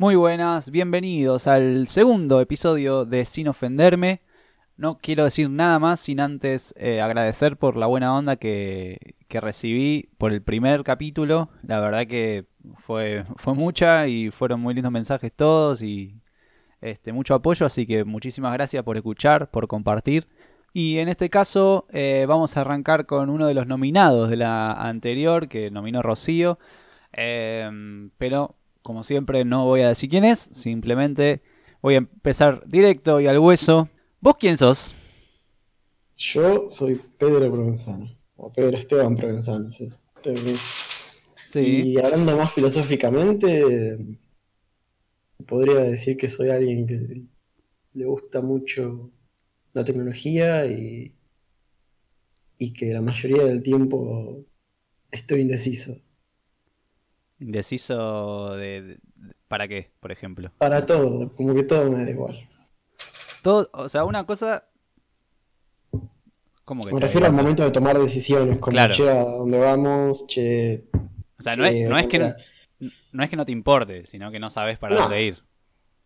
[0.00, 4.22] Muy buenas, bienvenidos al segundo episodio de Sin Ofenderme.
[4.76, 9.40] No quiero decir nada más sin antes eh, agradecer por la buena onda que, que
[9.40, 11.48] recibí por el primer capítulo.
[11.64, 16.14] La verdad que fue, fue mucha y fueron muy lindos mensajes todos y
[16.80, 20.28] este, mucho apoyo, así que muchísimas gracias por escuchar, por compartir.
[20.72, 24.74] Y en este caso eh, vamos a arrancar con uno de los nominados de la
[24.74, 26.60] anterior, que nominó Rocío.
[27.10, 28.57] Em, pero
[28.88, 31.42] como siempre no voy a decir quién es, simplemente
[31.82, 33.90] voy a empezar directo y al hueso.
[34.18, 34.94] ¿Vos quién sos?
[36.16, 39.90] Yo soy Pedro Provenzano, o Pedro Esteban Provenzano, sí.
[41.48, 41.60] Sí.
[41.60, 43.98] Y hablando más filosóficamente,
[45.46, 47.26] podría decir que soy alguien que
[47.92, 49.10] le gusta mucho
[49.74, 51.14] la tecnología y,
[52.56, 54.46] y que la mayoría del tiempo
[55.10, 55.98] estoy indeciso.
[57.40, 58.98] Indeciso de, de-
[59.46, 60.50] ¿Para qué, por ejemplo?
[60.58, 62.48] Para todo, como que todo me da igual.
[63.42, 64.64] Todo, o sea, una cosa...
[66.64, 68.92] ¿Cómo que Me refiero al momento de tomar decisiones, como Claro.
[68.92, 70.26] che, ¿a dónde vamos?
[70.26, 70.84] Che,
[71.38, 72.36] O sea, no es, eh, no es que no, otra-
[73.12, 75.02] no es que no te importe, sino que no sabes para No.
[75.02, 75.42] dónde ir.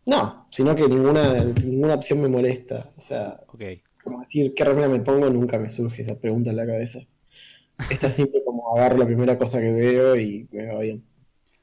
[0.06, 2.92] No, sino que ninguna, ninguna opción me molesta.
[2.96, 3.40] O sea,
[4.04, 7.00] como decir qué remera me pongo, nunca me surge esa pregunta en la cabeza.
[7.90, 11.04] Esta siempre como agarro la primera cosa que veo y me va bien.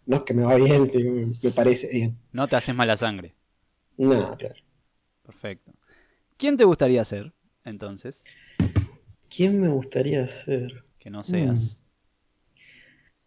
[0.09, 0.89] No es que me va bien,
[1.43, 2.17] me parece bien.
[2.31, 3.35] No te haces mala sangre.
[3.95, 4.55] No, claro.
[5.21, 5.71] Perfecto.
[6.35, 7.31] ¿Quién te gustaría ser,
[7.63, 8.23] entonces?
[9.30, 10.83] ¿Quién me gustaría ser?
[10.97, 11.80] Que no seas.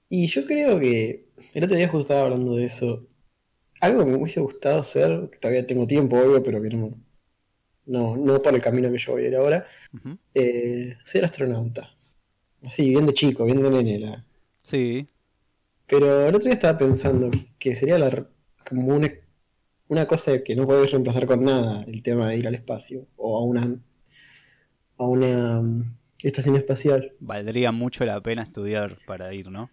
[0.08, 3.06] Y yo creo que el otro día justo estaba hablando de eso.
[3.80, 6.98] Algo que me hubiese gustado ser, que todavía tengo tiempo, obvio, pero que no,
[7.86, 9.66] no, no por el camino que yo voy a ir ahora,
[10.34, 11.94] eh, ser astronauta.
[12.64, 13.98] Así, bien de chico, bien de nene.
[14.00, 14.25] la-
[14.62, 15.06] Sí.
[15.93, 18.27] Pero el otro día estaba pensando que sería la-
[18.69, 19.12] como una,
[19.89, 23.39] una cosa que no podés reemplazar con nada, el tema de ir al espacio o
[23.39, 23.79] a una,
[24.99, 27.12] a una mm, estación espacial.
[27.21, 29.71] Valdría mucho la pena estudiar para ir, ¿no?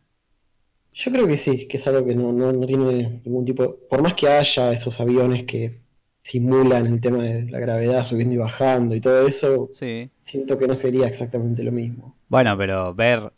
[0.94, 4.02] Yo creo que sí, que es algo que no, no, no tiene ningún tipo, por
[4.02, 5.80] más que haya esos aviones que
[6.22, 10.10] simulan el tema de la gravedad subiendo y bajando y todo eso, Sí.
[10.24, 12.18] siento que no sería exactamente lo mismo.
[12.28, 13.32] Bueno, pero ver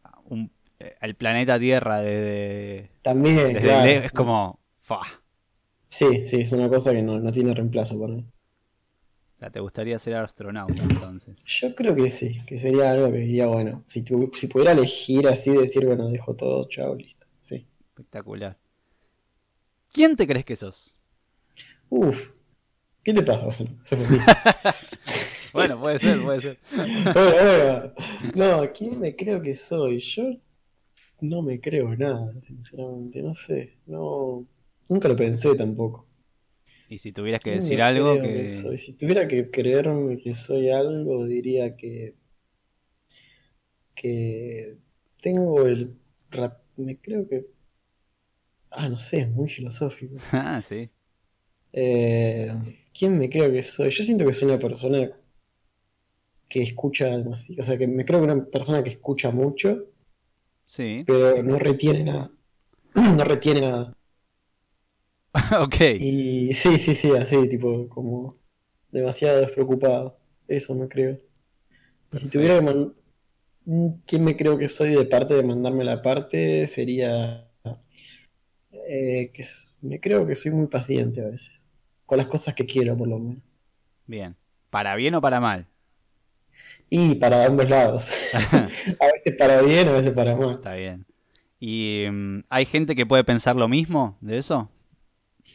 [1.02, 4.60] el planeta Tierra desde, También, desde claro, es como...
[4.82, 5.02] fa.
[5.88, 8.26] sí, sí, es una cosa que no, no tiene reemplazo por mí.
[9.36, 11.36] O sea, te gustaría ser astronauta, entonces.
[11.46, 15.28] Yo creo que sí, que sería algo que diría, bueno, si, tu- si pudiera elegir
[15.28, 17.26] así, decir, bueno, dejo todo, chao, listo.
[17.40, 17.66] Sí.
[17.90, 18.58] Espectacular.
[19.92, 20.96] ¿Quién te crees que sos?
[21.90, 22.30] Uf,
[23.04, 23.52] ¿qué te pasa?
[23.52, 23.66] Se.
[25.54, 26.58] Bueno, puede ser, puede ser.
[27.14, 27.94] Bueno, bueno.
[28.36, 30.00] No, ¿quién me creo que soy?
[30.00, 30.24] Yo
[31.22, 34.46] no me creo nada, sinceramente, no sé, no,
[34.90, 36.08] nunca lo pensé tampoco.
[36.90, 38.22] Y si tuvieras que ¿Quién decir algo que...
[38.22, 38.78] que soy?
[38.78, 42.16] Si tuviera que creerme que soy algo, diría que
[43.96, 44.78] que
[45.22, 45.96] tengo el
[46.32, 47.46] rap, me creo que
[48.72, 50.16] ah, no sé, es muy filosófico.
[50.34, 50.90] Ah, sí.
[51.74, 52.54] Eh,
[52.98, 53.92] ¿quién me creo que soy?
[53.92, 55.10] Yo siento que soy una persona
[56.50, 59.86] que escucha demasiado, o sea, que me creo que una persona que escucha mucho,
[60.76, 61.06] Sí.
[61.06, 62.32] pero no retiene nada.
[62.96, 63.94] No retiene nada.
[65.62, 65.82] ok.
[65.98, 68.36] Y sí, sí, sí, así, tipo, como
[68.92, 70.18] demasiado despreocupado.
[70.48, 71.20] Eso me creo.
[72.14, 72.94] Y si tuviera que man-
[74.06, 76.68] ¿Quién me creo que soy de parte de mandarme la parte?
[76.68, 77.48] Sería
[78.72, 79.44] eh, que
[79.82, 81.68] me creo que soy muy paciente a veces.
[82.06, 83.44] Con las cosas que quiero, por lo menos.
[84.06, 84.38] Bien.
[84.70, 85.68] ¿Para bien o para mal?
[86.94, 88.12] Y para ambos lados.
[88.34, 90.56] A veces para bien, a veces para mal.
[90.56, 91.06] Está bien.
[91.58, 94.70] ¿Y mm, hay gente que puede pensar lo mismo de eso?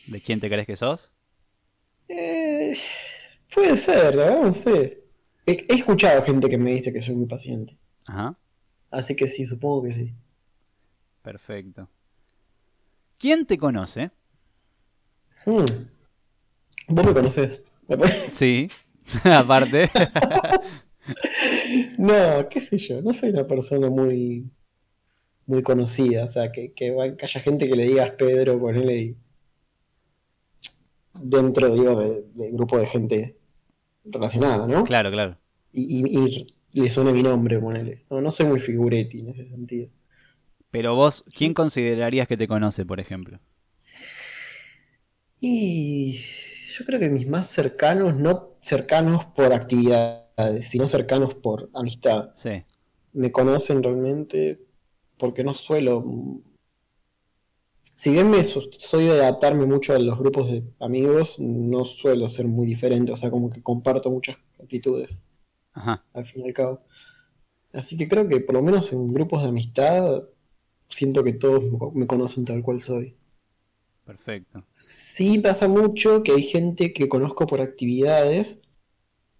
[0.06, 1.12] ¿De quién te crees que sos?
[2.08, 2.72] Eh,
[3.54, 5.04] puede ser, no sé.
[5.44, 7.76] He, he escuchado gente que me dice que soy muy paciente.
[8.06, 8.34] Ajá.
[8.90, 10.14] Así que sí, supongo que sí.
[11.20, 11.90] Perfecto.
[13.18, 14.10] ¿Quién te conoce?
[15.44, 15.66] Hmm.
[16.88, 17.60] Vos me conocés.
[18.32, 18.70] Sí.
[19.24, 19.90] Aparte.
[21.98, 24.50] No, qué sé yo, no soy una persona muy,
[25.46, 26.24] muy conocida.
[26.26, 29.16] O sea, que, que, que haya gente que le digas Pedro, ponele y
[31.14, 33.36] dentro, digo, de- del grupo de gente
[34.04, 34.84] relacionada, ¿no?
[34.84, 35.38] Claro, claro.
[35.72, 38.06] Y, y- y le suene mi nombre, ponele.
[38.10, 39.90] No, no soy muy figuretti en ese sentido.
[40.70, 43.40] Pero vos, ¿quién considerarías que te conoce, por ejemplo?
[45.40, 46.18] Y
[46.76, 50.25] yo creo que mis más cercanos, no cercanos por actividades,
[50.62, 52.62] sino cercanos por amistad, Sí.
[53.12, 54.60] me conocen realmente
[55.16, 56.04] porque no suelo
[57.94, 62.28] si bien me so- soy de adaptarme mucho a los grupos de amigos, no suelo
[62.28, 65.18] ser muy diferente, o sea, como que comparto muchas actitudes,
[65.72, 66.04] Ajá.
[66.12, 66.80] al fin y al cabo.
[67.72, 70.24] Así que creo que por lo menos en grupos de amistad,
[70.90, 71.62] siento que todos
[71.94, 73.14] me conocen tal cual soy.
[74.04, 74.58] Perfecto.
[74.72, 78.60] Sí pasa mucho que hay gente que conozco por actividades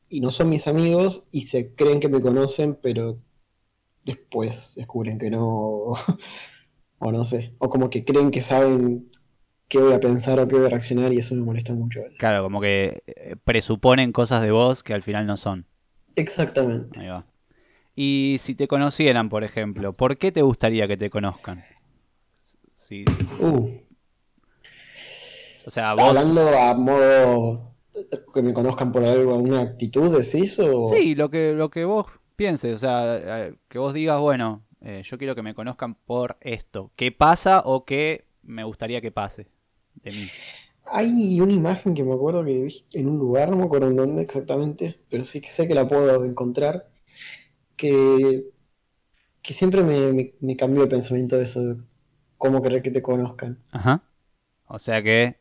[0.09, 3.19] y no son mis amigos y se creen que me conocen, pero
[4.05, 5.95] después descubren que no,
[6.99, 9.09] o no sé, o como que creen que saben
[9.69, 12.01] qué voy a pensar o qué voy a reaccionar y eso me molesta mucho.
[12.19, 15.67] Claro, como que eh, presuponen cosas de vos que al final no son.
[16.15, 17.01] Exactamente.
[17.01, 17.27] Ahí va.
[17.95, 21.65] Y si te conocieran, por ejemplo, ¿por qué te gustaría que te conozcan?
[22.77, 23.35] Sí, sí.
[23.41, 23.71] Uh,
[25.67, 26.17] O sea, vos...
[26.17, 27.76] hablando a modo
[28.35, 30.59] que me conozcan por algo, alguna actitud, ¿decís?
[30.59, 30.89] O...
[30.89, 32.07] Sí, lo que, lo que vos
[32.37, 36.93] pienses, o sea, que vos digas, bueno, eh, yo quiero que me conozcan por esto.
[36.97, 39.49] ¿Qué pasa o qué me gustaría que pase
[39.95, 40.31] de mí?
[40.85, 43.97] Hay una imagen que me acuerdo que vi en un lugar, no me acuerdo en
[43.97, 46.89] dónde exactamente, pero sí que sé que la puedo encontrar,
[47.77, 48.47] que,
[49.43, 51.77] que siempre me, me, me cambió el pensamiento de eso, de
[52.39, 53.59] cómo querer que te conozcan.
[53.73, 54.05] Ajá.
[54.67, 55.41] O sea que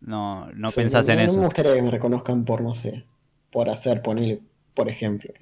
[0.00, 1.38] no, no O sea, pensás en no, no eso.
[1.38, 3.06] me gustaría que me reconozcan por, no sé,
[3.50, 4.40] por hacer, ponerle,
[4.74, 5.32] por ejemplo,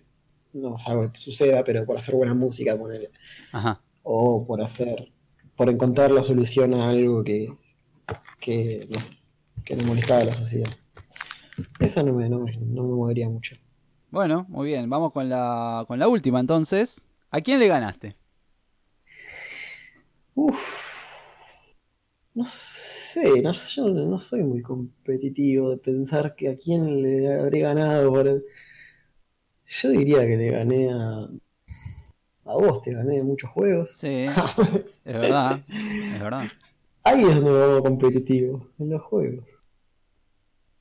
[0.52, 3.10] no algo que suceda, pero por hacer buena música, ponerle,
[3.52, 3.80] Ajá.
[4.02, 5.12] o por hacer,
[5.56, 7.52] por encontrar la solución a algo que,
[8.40, 9.12] que, no sé,
[9.64, 10.70] que molestaba a la sociedad.
[11.78, 13.56] Eso no me, no me, no me movería mucho.
[14.10, 14.88] Bueno, muy bien.
[14.88, 17.06] Vamos con la, con la última entonces.
[17.30, 18.16] ¿A quién le ganaste?
[20.34, 20.93] Uf,
[22.34, 27.60] no sé, no, yo no soy muy competitivo de pensar que a quién le habré
[27.60, 28.12] ganado.
[28.12, 28.42] por-
[29.66, 31.28] Yo diría que le gané a,
[32.46, 33.92] a vos, te gané en muchos juegos.
[33.98, 34.08] Sí,
[35.04, 35.60] es verdad.
[35.68, 36.48] Es verdad.
[37.04, 39.44] Ahí es donde hago competitivo, en los juegos.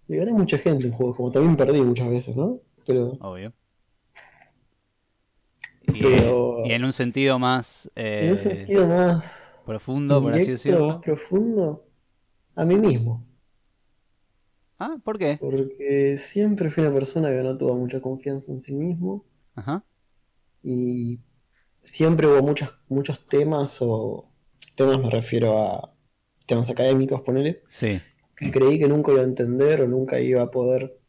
[0.07, 2.59] Le gané a mucha gente en juegos, como también perdí muchas veces, ¿no?
[2.85, 3.53] Pero Obvio.
[5.81, 10.51] Y, Pero- y en un sentido más en un eh, sentido más profundo, por así
[10.51, 10.87] decirlo.
[10.87, 11.85] más profundo,
[12.55, 13.25] a mí mismo.
[14.79, 15.37] Ah, ¿por qué?
[15.39, 19.25] Porque siempre fui una persona que no tuvo mucha confianza en sí mismo
[19.55, 19.85] Ajá.
[20.61, 21.19] y
[21.81, 24.29] siempre hubo muchos, muchos temas o
[24.75, 25.93] temas me refiero a
[26.47, 27.99] temas académicos, ponele, Sí.
[28.35, 30.99] que creí que nunca iba a entender o nunca iba a poder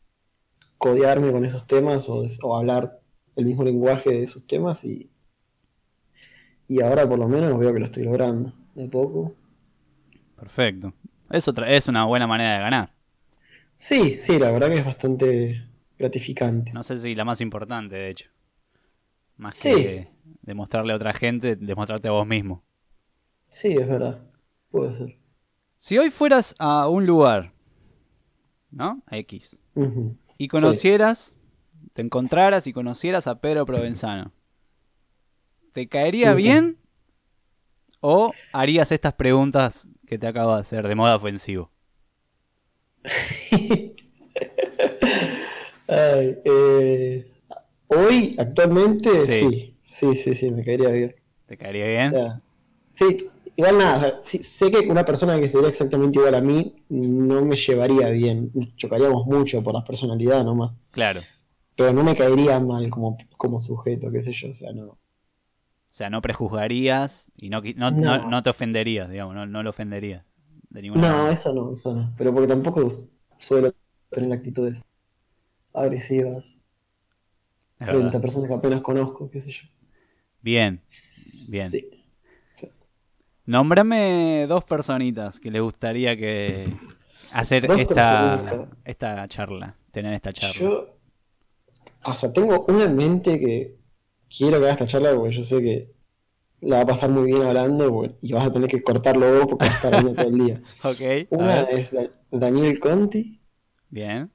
[0.78, 3.00] codearme con esos temas o, o hablar
[3.36, 5.10] el mismo lenguaje de esos temas y,
[6.68, 9.34] y ahora por lo menos veo que lo estoy logrando de poco.
[10.36, 10.92] Perfecto.
[11.30, 12.90] Es otra, es una buena manera de ganar.
[13.76, 15.64] Sí, sí, la verdad que es bastante
[15.98, 16.72] gratificante.
[16.72, 18.28] No sé si la más importante, de hecho.
[19.36, 19.70] Más Sí.
[19.74, 20.08] que
[20.42, 22.62] demostrarle a otra gente, demostrarte a vos mismo.
[23.48, 24.18] Sí, es verdad,
[24.70, 25.18] puede ser.
[25.76, 27.52] Si hoy fueras a un lugar,
[28.70, 29.02] ¿no?
[29.06, 29.58] A X.
[30.38, 31.36] Y conocieras,
[31.92, 34.32] te encontraras y conocieras a Pedro Provenzano.
[35.74, 36.78] ¿Te caería bien?
[38.00, 41.72] ¿O harías estas preguntas que te acabo de hacer de modo ofensivo?
[45.88, 47.26] Ay, eh,
[47.88, 49.50] hoy, actualmente, Sí.
[49.50, 49.74] sí.
[49.82, 51.14] sí, sí, sí, me caería bien.
[51.46, 52.10] ¿Te caería O bien?
[52.10, 52.40] sea,
[52.94, 53.16] sí,
[53.56, 57.44] igual nada, o sí- sé que una persona que sería exactamente igual a mí no
[57.44, 61.22] me llevaría bien, chocaríamos mucho por la personalidad nomás, Claro.
[61.76, 64.98] pero no me caería mal como, como sujeto, qué sé yo, o sea, no.
[65.94, 68.28] O sea, no prejuzgarías y no, no, no- No.
[68.28, 70.24] no te ofenderías, digamos, no, no lo ofenderías.
[70.70, 71.32] De ninguna No, manera.
[71.32, 72.88] eso no, eso no, pero porque tampoco
[73.38, 73.72] suelo
[74.10, 74.84] tener actitudes
[75.72, 76.58] agresivas
[77.78, 78.16] Es frente verdad.
[78.16, 79.68] a personas que apenas conozco, qué sé yo.
[80.42, 80.82] Bien.
[81.52, 81.70] Bien.
[81.70, 81.88] Sí.
[83.46, 86.72] Nómbrame dos personitas que les gustaría que
[87.30, 88.78] hacer Dos esta, personitas.
[88.84, 90.54] esta charla, tener esta charla.
[90.60, 90.96] Yo,
[92.04, 93.76] o sea, tengo una en mente que
[94.36, 95.90] quiero que haga esta charla porque yo sé que
[96.60, 99.46] la va a pasar muy bien hablando porque- y vas a tener que cortarlo vos
[99.48, 100.62] porque vas a estar hablando todo el día.
[100.84, 101.00] Ok,
[101.30, 103.40] Una es Da- Daniel Conti
[103.90, 104.30] Bien.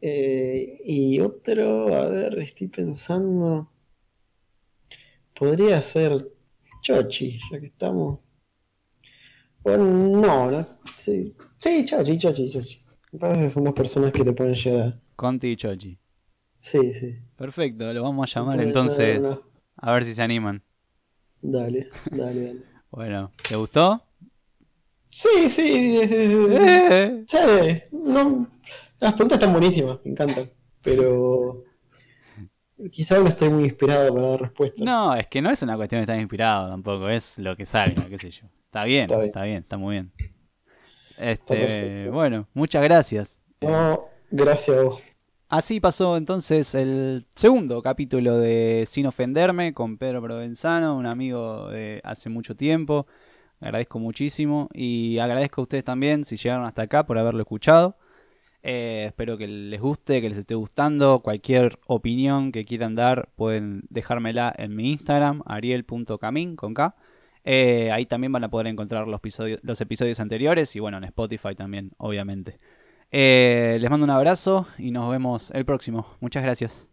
[0.00, 3.70] eh, y otro, a ver, estoy pensando,
[5.34, 6.30] podría ser
[6.82, 8.20] Chochi, ya que estamos.
[9.62, 9.84] Bueno,
[10.20, 12.80] no, no, sí, sí, Chochi, Chochi, Chochi.
[13.12, 15.00] Me parece que son dos personas que te pueden llegar.
[15.16, 15.98] Conti y Chochi.
[16.58, 17.18] Sí, sí.
[17.36, 19.22] Perfecto, lo vamos a llamar entonces.
[19.76, 20.62] A ver si se animan.
[21.42, 22.62] Dale, dale, dale.
[22.90, 24.02] Bueno, ¿te gustó?
[25.10, 26.46] Sí, sí, sí, sí, sí.
[26.50, 27.24] Eh.
[27.26, 27.38] Sí,
[27.92, 28.48] no,
[29.00, 30.50] las preguntas están buenísimas, me encantan,
[30.82, 31.64] pero
[32.90, 34.82] quizá no estoy muy inspirado para dar respuestas.
[34.82, 38.08] No, es que no es una cuestión de estar inspirado tampoco, es lo que salga,
[38.08, 38.46] qué sé yo.
[38.64, 40.12] Está bien, está bien, está, muy bien.
[41.18, 43.40] Este, bueno, muchas gracias.
[43.60, 45.02] No, gracias a vos.
[45.48, 52.00] Así pasó entonces el segundo capítulo de Sin Ofenderme con Pedro Provenzano, un amigo de
[52.02, 53.06] hace mucho tiempo.
[53.60, 57.96] Agradezco muchísimo y agradezco a ustedes también si llegaron hasta acá por haberlo escuchado.
[58.64, 61.20] Eh, espero que les guste, que les esté gustando.
[61.20, 66.96] Cualquier opinión que quieran dar pueden dejármela en mi Instagram, ariel.camin con K.
[67.44, 71.04] Eh, ahí también van a poder encontrar los episodios, los episodios anteriores y bueno, en
[71.04, 72.58] Spotify también, obviamente.
[73.18, 76.06] Eh, les mando un abrazo y nos vemos el próximo.
[76.20, 76.86] Muchas gracias.